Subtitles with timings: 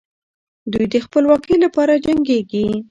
[0.71, 2.65] دوی د خپلواکۍ لپاره جنګېږي.